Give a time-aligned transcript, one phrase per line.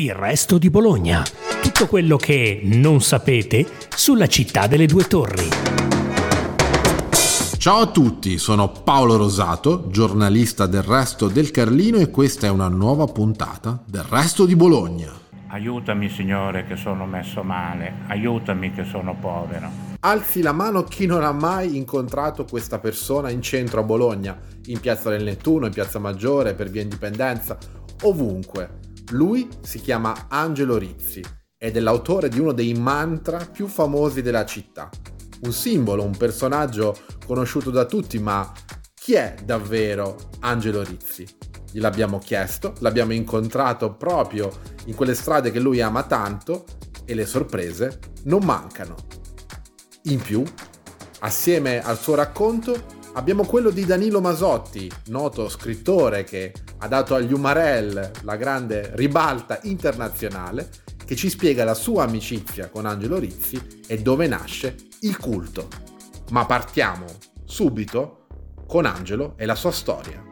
[0.00, 1.24] Il resto di Bologna.
[1.60, 5.48] Tutto quello che non sapete sulla città delle due torri.
[7.58, 12.68] Ciao a tutti, sono Paolo Rosato, giornalista del Resto del Carlino e questa è una
[12.68, 15.10] nuova puntata del Resto di Bologna.
[15.48, 19.68] Aiutami Signore che sono messo male, aiutami che sono povero.
[19.98, 24.78] Alzi la mano chi non ha mai incontrato questa persona in centro a Bologna, in
[24.78, 27.58] Piazza del Nettuno, in Piazza Maggiore, per via Indipendenza,
[28.02, 28.86] ovunque.
[29.10, 31.22] Lui si chiama Angelo Rizzi
[31.56, 34.90] ed è l'autore di uno dei mantra più famosi della città.
[35.42, 36.96] Un simbolo, un personaggio
[37.26, 38.52] conosciuto da tutti, ma
[38.94, 41.26] chi è davvero Angelo Rizzi?
[41.72, 44.50] Gliel'abbiamo chiesto, l'abbiamo incontrato proprio
[44.86, 46.64] in quelle strade che lui ama tanto
[47.04, 48.94] e le sorprese non mancano.
[50.04, 50.42] In più,
[51.20, 57.32] assieme al suo racconto, abbiamo quello di Danilo Masotti, noto scrittore che ha dato agli
[57.32, 60.68] Umarell la grande ribalta internazionale,
[61.04, 65.68] che ci spiega la sua amicizia con Angelo Rizzi e dove nasce il culto.
[66.30, 67.06] Ma partiamo
[67.44, 68.26] subito
[68.66, 70.22] con Angelo e la sua storia.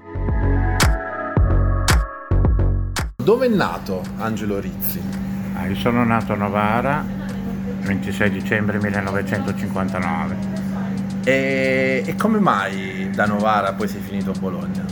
[3.16, 5.00] Dove è nato Angelo Rizzi?
[5.54, 7.04] Ah, io sono nato a Novara
[7.80, 10.36] il 26 dicembre 1959.
[11.24, 14.85] E, e come mai da Novara poi sei finito a Bologna?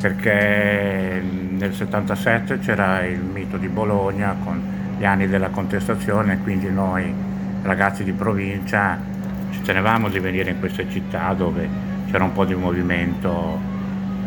[0.00, 4.60] Perché nel 77 c'era il mito di Bologna con
[4.98, 7.12] gli anni della contestazione, quindi noi
[7.62, 8.98] ragazzi di provincia
[9.50, 11.68] ci tenevamo di venire in queste città dove
[12.10, 13.58] c'era un po' di movimento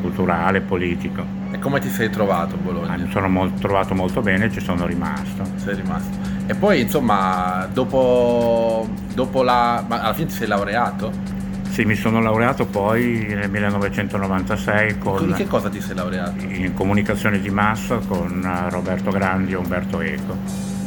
[0.01, 1.25] culturale, politico.
[1.51, 2.95] E come ti sei trovato a Bologna?
[2.97, 5.43] Mi sono molto, trovato molto bene e ci sono rimasto.
[5.55, 6.17] Sei rimasto.
[6.45, 9.83] E poi insomma, dopo, dopo la...
[9.87, 11.32] Ma alla fine ti sei laureato?
[11.73, 15.27] Sì, mi sono laureato poi nel 1996 con...
[15.27, 16.45] In che cosa ti sei laureato?
[16.45, 20.37] In comunicazione di massa con eh, Roberto Grandi e Umberto Eco,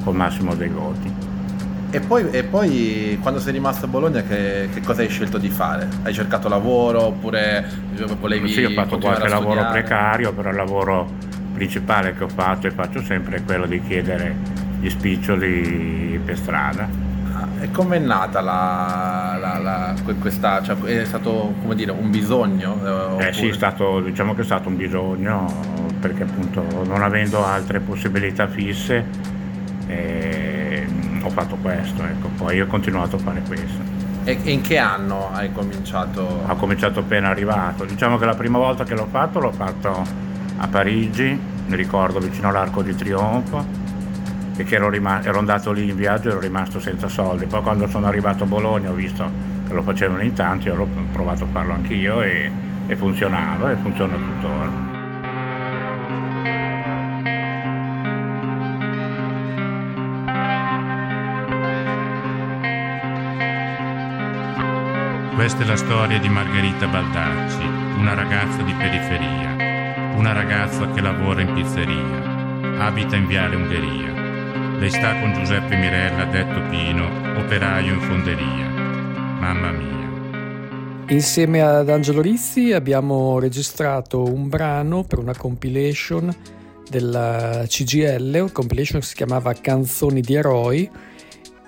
[0.04, 1.12] con Massimo dei Voti.
[1.90, 5.50] E poi, e poi, quando sei rimasto a Bologna che, che, cosa hai scelto di
[5.50, 5.88] fare?
[6.04, 7.68] Hai cercato lavoro oppure
[8.20, 8.48] volevi...
[8.48, 11.10] Sì, ho fatto qualche lavoro precario, però il lavoro
[11.52, 14.36] principale che ho fatto e faccio sempre è quello di chiedere
[14.78, 17.05] gli spiccioli per strada
[17.60, 23.18] e com'è nata la, la, la, questa, cioè, è stato come dire un bisogno?
[23.18, 25.46] Eh, eh sì, stato, diciamo che è stato un bisogno
[26.00, 29.04] perché appunto non avendo altre possibilità fisse
[29.86, 30.86] eh,
[31.22, 32.28] ho fatto questo, ecco.
[32.36, 33.94] poi ho continuato a fare questo.
[34.24, 36.44] E in che anno hai cominciato?
[36.46, 40.04] Ho cominciato appena arrivato, diciamo che la prima volta che l'ho fatto l'ho fatto
[40.58, 43.85] a Parigi, mi ricordo vicino all'Arco di Trionfo
[44.56, 47.44] perché ero, rimasto, ero andato lì in viaggio e ero rimasto senza soldi.
[47.44, 49.30] Poi quando sono arrivato a Bologna ho visto
[49.66, 52.50] che lo facevano in tanti, ho provato a farlo anch'io e,
[52.86, 54.94] e funzionava e funziona tuttora.
[65.34, 67.62] Questa è la storia di Margherita Baldacci,
[67.98, 74.15] una ragazza di periferia, una ragazza che lavora in pizzeria, abita in Viale Ungheria
[74.78, 77.06] lei sta con Giuseppe Mirella, detto Pino,
[77.38, 78.68] operaio in fonderia.
[79.40, 79.94] Mamma mia.
[81.08, 86.34] Insieme ad Angelo Rizzi abbiamo registrato un brano per una compilation
[86.90, 90.90] della CGL, una compilation che si chiamava Canzoni di eroi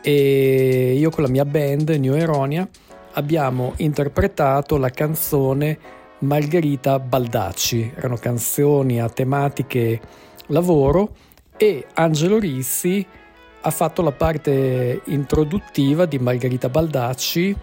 [0.02, 2.68] e io con la mia band New Eronia
[3.12, 5.78] abbiamo interpretato la canzone
[6.20, 7.92] Margherita Baldacci.
[7.96, 10.00] Erano canzoni a tematiche
[10.48, 11.12] lavoro
[11.58, 13.04] e Angelo Rizzi
[13.60, 17.54] ha fatto la parte introduttiva di Margherita Baldacci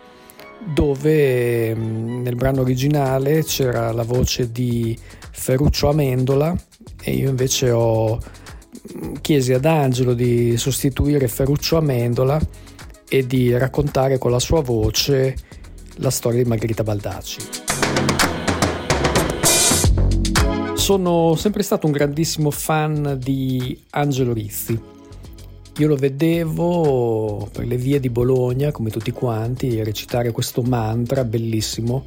[0.73, 4.97] dove mm, nel brano originale c'era la voce di
[5.31, 6.55] Ferruccio Amendola
[7.01, 12.39] e io invece ho mm, chiesi ad Angelo di sostituire Ferruccio Amendola
[13.07, 15.35] e di raccontare con la sua voce
[15.95, 18.24] la storia di Margherita Baldacci.
[20.85, 24.79] Sono sempre stato un grandissimo fan di Angelo Rizzi.
[25.77, 32.05] Io lo vedevo per le vie di Bologna, come tutti quanti, recitare questo mantra bellissimo.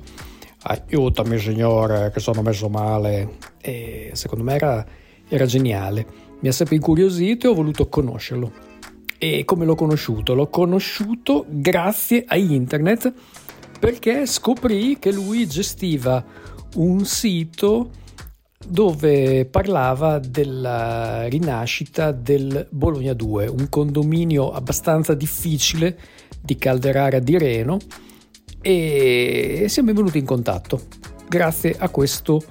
[0.62, 3.38] Aiutami, Signore, che sono messo male.
[3.60, 4.86] E secondo me era,
[5.26, 6.06] era geniale.
[6.38, 8.52] Mi ha sempre incuriosito e ho voluto conoscerlo.
[9.18, 10.34] E come l'ho conosciuto?
[10.34, 13.12] L'ho conosciuto grazie a internet
[13.80, 16.24] perché scoprì che lui gestiva
[16.76, 18.06] un sito
[18.66, 25.96] dove parlava della rinascita del Bologna 2, un condominio abbastanza difficile
[26.40, 27.78] di Calderara di Reno
[28.60, 30.82] e siamo venuti in contatto
[31.28, 32.42] grazie a questo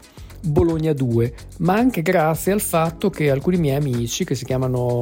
[0.41, 4.99] Bologna 2, ma anche grazie al fatto che alcuni miei amici che si chiamano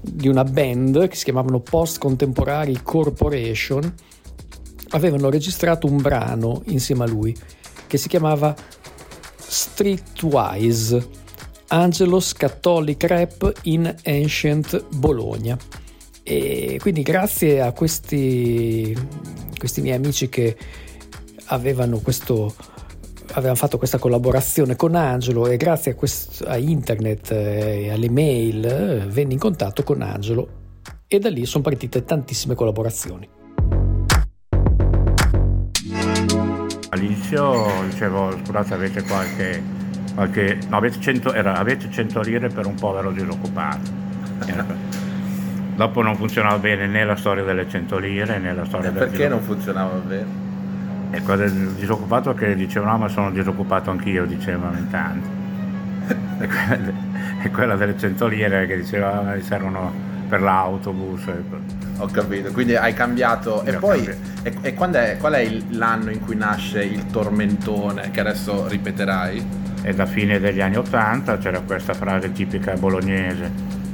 [0.00, 3.94] di una band che si chiamavano Post Contemporary Corporation
[4.90, 7.36] avevano registrato un brano insieme a lui
[7.86, 8.54] che si chiamava
[9.48, 11.24] Streetwise
[11.68, 15.56] Angelos Catholic Rap in Ancient Bologna.
[16.22, 18.96] E quindi grazie a questi,
[19.56, 20.56] questi miei amici che
[21.46, 22.54] avevano questo
[23.32, 28.64] avevano fatto questa collaborazione con Angelo e grazie a, questo, a internet e alle mail
[28.64, 30.48] eh, venne in contatto con Angelo
[31.06, 33.35] e da lì sono partite tantissime collaborazioni.
[37.06, 39.62] All'inizio dicevo scusate avete qualche,
[40.14, 44.04] qualche no avete 100, era, avete 100 lire per un povero disoccupato.
[45.76, 49.08] Dopo non funzionava bene né la storia delle 100 lire né la storia e del
[49.08, 50.44] perché non funzionava bene?
[51.12, 55.28] E quella del disoccupato che diceva no ma sono disoccupato anch'io, dicevano in tanti.
[56.42, 56.92] e, quella,
[57.42, 59.92] e quella delle 100 lire che diceva mi servono
[60.28, 61.24] per l'autobus.
[61.98, 63.64] Ho capito, quindi hai cambiato.
[63.64, 64.06] E poi,
[64.42, 69.64] e, e è, qual è il, l'anno in cui nasce il tormentone che adesso ripeterai?
[69.82, 73.50] E da fine degli anni 80 c'era questa frase tipica bolognese,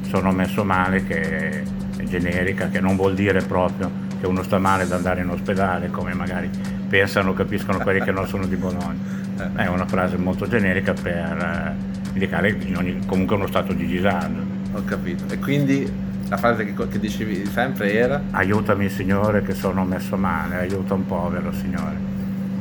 [0.08, 1.62] sono messo male, che
[1.96, 5.90] è generica, che non vuol dire proprio che uno sta male da andare in ospedale,
[5.90, 6.50] come magari
[6.88, 9.20] pensano, capiscono quelli che non sono di Bologna.
[9.56, 11.74] È una frase molto generica per eh,
[12.12, 14.40] indicare ogni, comunque uno stato di disagio.
[14.74, 15.24] Ho capito.
[15.32, 16.01] E quindi
[16.32, 18.22] la frase che, che, dicevi sempre era?
[18.30, 22.10] Aiutami Signore che sono messo male, aiuta un povero Signore.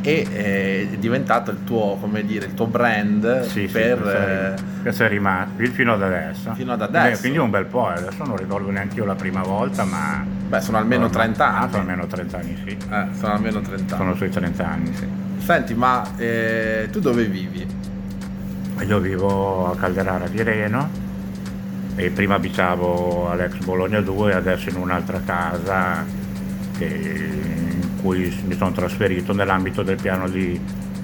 [0.02, 3.98] E eh, è diventato il tuo, come dire, il tuo brand sì, per...
[3.98, 6.54] Sì, questo, è, questo è rimasto fino ad adesso.
[6.54, 7.22] Fino ad adesso.
[7.22, 10.22] Quindi un bel po', adesso non ricordo neanche io la prima volta, ma...
[10.50, 11.64] Beh, sono almeno 30 anni.
[11.64, 12.72] Ah, sono almeno 30 anni, sì.
[12.72, 14.04] Eh, sono almeno 30 anni.
[14.04, 15.08] Sono sui 30 anni, sì.
[15.38, 17.66] Senti, ma eh, tu dove vivi?
[18.86, 21.11] Io vivo a Calderara di Reno
[21.96, 26.06] e prima abitavo all'ex Bologna 2 e adesso in un'altra casa
[26.78, 30.60] che, in cui mi sono trasferito nell'ambito del piano di,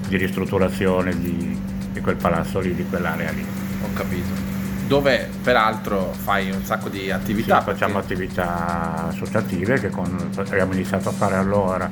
[0.08, 1.58] di ristrutturazione di,
[1.92, 3.44] di quel palazzo lì, di quell'area lì.
[3.82, 4.56] Ho capito
[4.88, 7.58] dove peraltro fai un sacco di attività.
[7.58, 8.14] Sì, facciamo perché...
[8.14, 11.88] attività associative che con, abbiamo iniziato a fare allora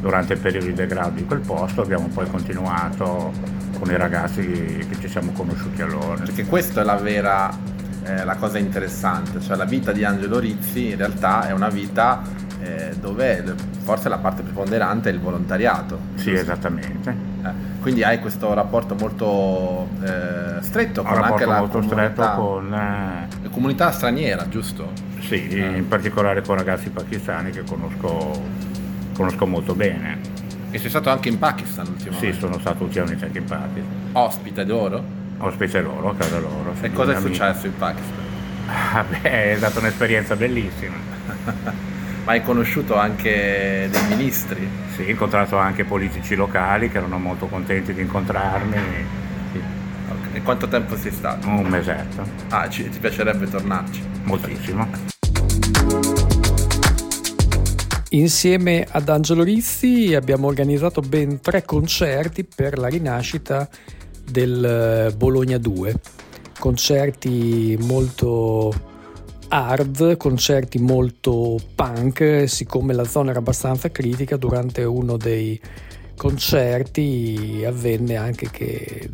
[0.00, 3.32] durante il periodo di degrado di quel posto, abbiamo poi continuato
[3.78, 6.22] con i ragazzi che ci siamo conosciuti allora.
[6.24, 7.54] Perché questa è la vera
[8.08, 12.22] eh, la cosa interessante, cioè la vita di Angelo Rizzi in realtà è una vita
[12.60, 15.98] eh, dove forse la parte preponderante è il volontariato.
[16.14, 17.10] Sì, esattamente.
[17.44, 17.50] Eh,
[17.80, 24.48] quindi hai questo rapporto molto eh, stretto con anche la comunità, con la comunità straniera,
[24.48, 24.90] giusto?
[25.20, 28.42] Sì, in particolare con ragazzi pakistani che conosco,
[29.14, 30.36] conosco molto bene.
[30.70, 32.32] E sei stato anche in Pakistan ultimamente?
[32.32, 33.84] Sì, sono stato ultimamente anche in Pakistan.
[34.12, 35.17] Ospite loro?
[35.38, 36.74] Ospite loro, a casa loro.
[36.80, 38.26] E cosa è successo in Pakistan?
[38.66, 40.96] Ah, beh, è stata un'esperienza bellissima.
[42.24, 44.68] Ma hai conosciuto anche dei ministri?
[44.94, 48.76] Sì, ho incontrato anche politici locali che erano molto contenti di incontrarmi.
[49.52, 49.60] Sì.
[50.08, 50.34] Okay.
[50.34, 51.48] E quanto tempo sei stato?
[51.48, 52.22] Un mesetto.
[52.50, 54.02] Ah, ci, ti piacerebbe tornarci?
[54.24, 54.86] Moltissimo.
[58.10, 63.68] Insieme ad Angelo Rizzi abbiamo organizzato ben tre concerti per la rinascita
[64.30, 65.94] del Bologna 2.
[66.58, 68.72] Concerti molto
[69.48, 75.58] hard, concerti molto punk, siccome la zona era abbastanza critica, durante uno dei
[76.16, 79.08] concerti avvenne anche che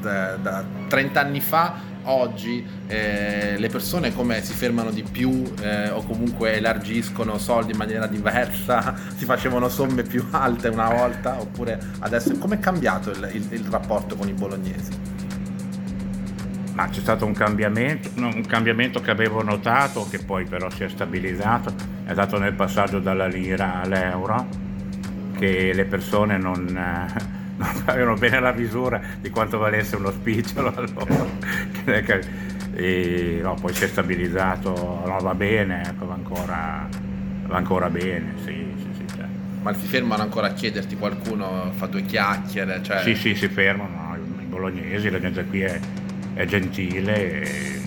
[0.00, 5.90] da, da 30 anni fa oggi eh, le persone come si fermano di più eh,
[5.90, 11.78] o comunque elargiscono soldi in maniera diversa, si facevano somme più alte una volta oppure
[12.00, 14.90] adesso come è cambiato il, il, il, rapporto con i bolognesi?
[16.72, 20.88] Ma c'è stato un cambiamento, un cambiamento che avevo notato che poi però si è
[20.88, 24.46] stabilizzato, è stato nel passaggio dalla lira all'euro
[25.38, 26.66] che le persone non...
[26.76, 31.26] Eh, non avevano bene la misura di quanto valesse uno spicciolo allora.
[32.74, 36.88] e no, poi si è stabilizzato, no, va bene, ecco, va ancora,
[37.46, 39.26] va ancora bene, sì, sì, sì cioè.
[39.62, 42.82] Ma si fermano ancora a chiederti qualcuno, fa due chiacchiere?
[42.82, 43.02] Cioè...
[43.02, 45.78] Sì, sì, si fermano, i bolognesi, la gente qui è,
[46.34, 47.42] è gentile.
[47.42, 47.79] E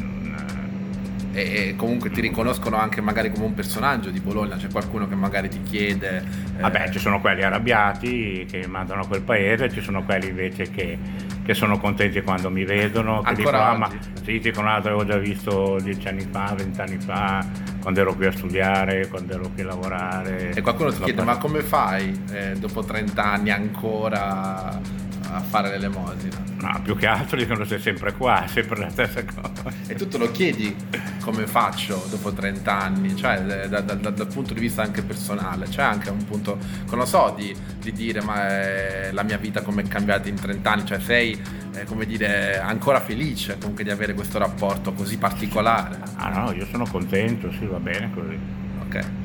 [1.33, 5.49] e, comunque ti riconoscono anche magari come un personaggio di Bologna, c'è qualcuno che magari
[5.49, 6.23] ti chiede...
[6.57, 6.61] Eh...
[6.61, 10.97] Vabbè, ci sono quelli arrabbiati che mandano a quel paese, ci sono quelli invece che,
[11.43, 13.89] che sono contenti quando mi vedono, che dicono, ah, ma
[14.23, 17.45] sì, dicono, ah, l'avevo già visto dieci anni fa, vent'anni fa,
[17.81, 20.51] quando ero qui a studiare, quando ero qui a lavorare.
[20.51, 25.01] E qualcuno ti chiede, ma come fai eh, dopo 30 anni ancora
[25.35, 26.41] a fare l'elemosina.
[26.59, 29.71] No, più che altro dicono sei sempre qua, sempre la stessa cosa.
[29.87, 30.75] E tu te lo chiedi
[31.21, 35.67] come faccio dopo 30 anni, cioè da, da, da, dal punto di vista anche personale,
[35.67, 39.61] c'è anche un punto, non lo so, di, di dire ma è la mia vita
[39.61, 41.39] come è cambiata in 30 anni, cioè sei,
[41.75, 45.99] eh, come dire, ancora felice comunque di avere questo rapporto così particolare.
[46.15, 48.37] Ah no, io sono contento, sì, va bene così.
[48.85, 49.22] Ok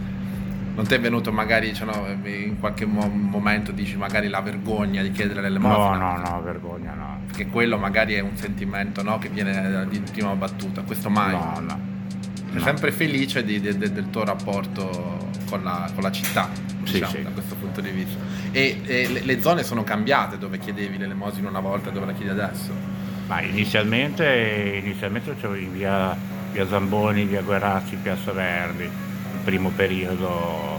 [0.78, 5.02] non ti è venuto magari cioè, no, in qualche mo- momento dici magari la vergogna
[5.02, 5.96] di chiedere l'elemosina?
[5.96, 7.20] No, no, no, vergogna no.
[7.26, 11.32] Perché quello magari è un sentimento no, che viene di prima battuta, questo mai?
[11.32, 11.80] No, no.
[12.50, 12.62] Sei no.
[12.62, 17.22] sempre felice di, di, di, del tuo rapporto con la, con la città, diciamo, sì,
[17.24, 18.16] da questo punto di vista.
[18.52, 22.12] E, e le, le, zone sono cambiate dove chiedevi l'elemosina una volta e dove la
[22.12, 22.70] chiedi adesso?
[23.26, 26.16] Ma inizialmente, inizialmente in via,
[26.52, 29.06] via Zamboni, via Guerazzi, Piazza Verdi
[29.48, 30.78] primo periodo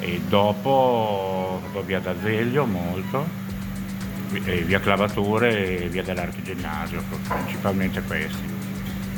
[0.00, 3.26] e dopo via d'Azeglio molto,
[4.28, 8.53] via Clavature e via dell'Archiginnasio, principalmente questi.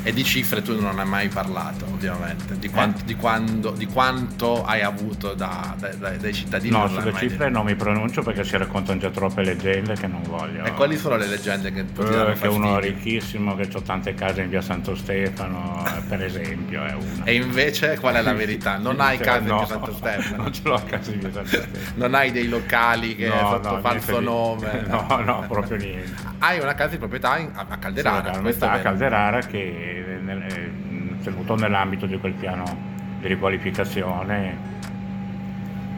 [0.06, 3.04] E di cifre tu non hai mai parlato, ovviamente, di quanto, eh.
[3.06, 6.70] di quando, di quanto hai avuto da, da, dai cittadini.
[6.70, 10.62] No, sulle cifre non mi pronuncio perché si raccontano già troppe leggende che non voglio.
[10.62, 14.42] E quali sono le leggende che tu danno Che uno ricchissimo, che ho tante case
[14.42, 17.25] in via Santo Stefano, per esempio, è una.
[17.25, 18.76] E invece qual è la verità?
[18.76, 20.42] Non hai case no, in via Santo Stefano?
[20.44, 21.94] Non ce l'ho a casa in via Santo Stefano.
[21.96, 24.84] non hai dei locali che no, sotto no, falso nome?
[24.86, 26.14] No, no, proprio niente.
[26.38, 28.40] Hai una casa di proprietà a Calderara.
[28.52, 29.96] Sì, a Calderara che
[30.26, 30.71] nel, eh,
[31.23, 32.64] tenuto nell'ambito di quel piano
[33.21, 34.75] di riqualificazione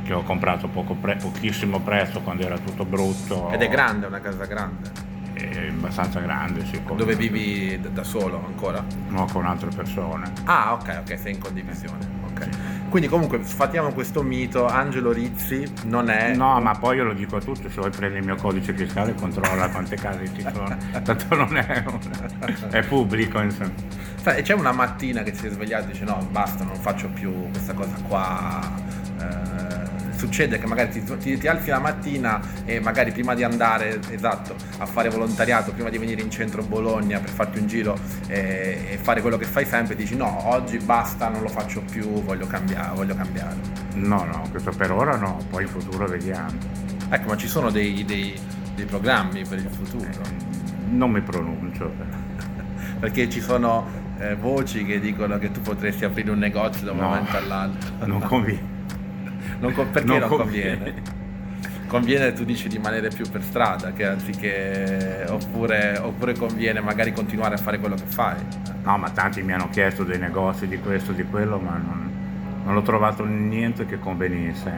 [0.05, 3.51] che ho comprato pre- pochissimo prezzo quando era tutto brutto.
[3.51, 4.91] Ed è grande, una casa grande?
[5.35, 6.81] È abbastanza grande, sì.
[6.97, 8.85] Dove vivi da solo ancora?
[9.09, 10.33] No, con altre persone.
[10.45, 12.07] Ah, ok, ok, sei in condivisione.
[12.31, 12.43] Ok.
[12.43, 12.69] Sì.
[12.89, 16.35] Quindi comunque sfatiamo questo mito, Angelo Rizzi non è...
[16.35, 19.15] No, ma poi io lo dico a tutti, se vuoi prendere il mio codice fiscale
[19.15, 21.85] controlla quante case ci sono, tanto non è,
[22.71, 23.73] è pubblico insomma.
[24.29, 27.49] Sai, c'è una mattina che si è svegliato e dice no, basta, non faccio più
[27.49, 28.61] questa cosa qua.
[29.19, 33.99] Eh, succede che magari ti, ti, ti, alzi la mattina e magari prima di andare
[34.11, 38.89] esatto, a fare volontariato, prima di venire in centro Bologna per farti un giro e,
[38.91, 42.47] e, fare quello che fai sempre, dici no, oggi basta, non lo faccio più, voglio
[42.47, 42.95] cambiare.
[42.95, 43.57] Voglio cambiare.
[43.95, 46.53] No, no, questo per ora no, poi in futuro vediamo.
[47.09, 48.39] Ecco, ma ci sono dei, dei,
[48.75, 50.05] dei programmi per il futuro?
[50.05, 51.91] Eh, non mi pronuncio.
[53.01, 56.99] Perché ci sono eh, voci che dicono che tu potresti aprire un negozio da un
[56.99, 58.07] no, momento all'altro.
[58.07, 58.77] Non conviene.
[59.61, 60.77] non con, perché non, non conviene?
[60.77, 61.27] conviene?
[61.89, 67.59] conviene tu dici rimanere più per strada che anziché oppure, oppure, conviene magari continuare a
[67.59, 68.37] fare quello che fai
[68.83, 72.11] no ma tanti mi hanno chiesto dei negozi di questo di quello ma non,
[72.65, 74.71] non ho trovato niente che convenisse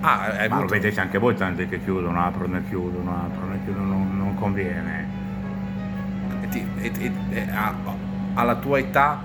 [0.00, 0.60] ah, ma avuto...
[0.60, 4.34] lo vedete anche voi tanti che chiudono aprono e chiudono aprono e chiudono non, non
[4.36, 5.06] conviene
[6.42, 7.74] e ti, e, e, e, a,
[8.34, 9.22] alla tua età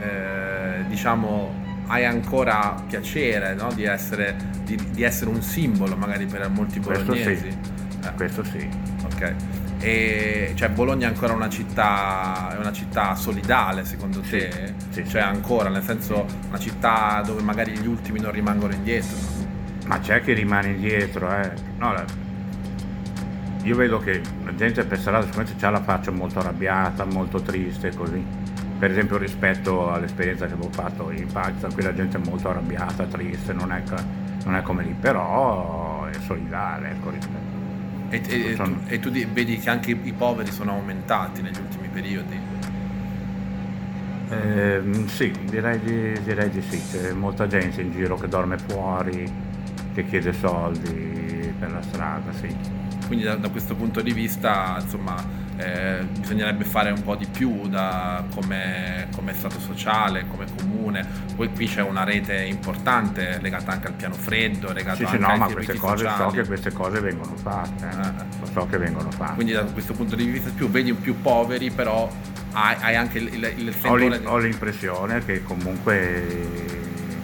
[0.00, 3.70] eh, diciamo hai ancora piacere no?
[3.72, 7.48] di, essere, di, di, essere, un simbolo magari per molti bolognesi.
[7.48, 7.64] Questo
[8.00, 8.08] sì.
[8.08, 8.12] Eh.
[8.14, 8.68] Questo sì.
[9.04, 9.34] Ok.
[9.80, 14.74] E cioè Bologna è ancora una città, è una città solidale secondo te?
[14.90, 19.16] Sì, cioè ancora, nel senso una città dove magari gli ultimi non rimangono indietro?
[19.86, 21.52] Ma c'è chi rimane indietro, eh.
[21.76, 22.04] No, la...
[23.62, 27.94] Io vedo che la gente per strada sicuramente ha la faccia molto arrabbiata, molto triste
[27.94, 28.24] così
[28.82, 33.04] per esempio rispetto all'esperienza che avevo fatto in Pakistan, qui la gente è molto arrabbiata,
[33.04, 33.80] triste, non è,
[34.44, 37.60] non è come lì, però è solidale, ecco, rispetto.
[38.08, 38.80] E, e, sono...
[38.80, 42.40] tu, e, tu, vedi che anche i poveri sono aumentati negli ultimi periodi?
[44.30, 49.32] Eh, sì, direi di, direi di sì, c'è molta gente in giro che dorme fuori,
[49.94, 52.81] che chiede soldi per la strada, sì.
[53.12, 55.22] Quindi da, da questo punto di vista, insomma,
[55.58, 61.06] eh, bisognerebbe fare un po' di più da come, come stato sociale, come comune.
[61.36, 65.22] Poi qui c'è una rete importante legata anche al piano freddo, legata sì, anche sì,
[65.22, 67.86] no, ma queste cose so che queste cose vengono fatte.
[67.86, 68.46] Eh.
[68.50, 69.34] So che vengono fatte.
[69.34, 72.10] Quindi da questo punto di vista più vedi più poveri, però
[72.52, 76.48] hai, hai anche il, il, il ho, l'im- ho, l'impressione che comunque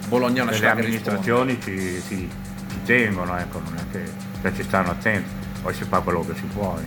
[0.07, 2.29] Bologna una le amministrazioni ci, ci,
[2.69, 4.03] ci, tengono, ecco, non è che
[4.41, 6.77] cioè, ci stanno attenti, poi si fa quello che si può.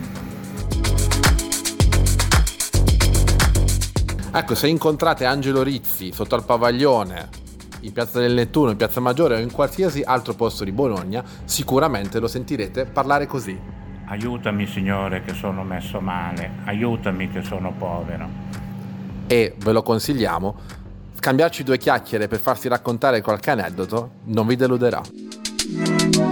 [4.35, 7.29] Ecco, se incontrate Angelo Rizzi sotto al Pavaglione,
[7.81, 12.19] in Piazza del Nettuno, in Piazza Maggiore o in qualsiasi altro posto di Bologna, sicuramente
[12.19, 13.59] lo sentirete parlare così.
[14.07, 18.27] Aiutami Signore che sono messo male, aiutami che sono povero.
[19.27, 20.57] E ve lo consigliamo,
[21.19, 26.32] scambiarci due chiacchiere per farsi raccontare qualche aneddoto non vi deluderà.